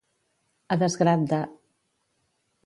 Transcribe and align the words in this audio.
A 0.75 0.77
desgrat 0.83 1.27
de. 1.33 1.43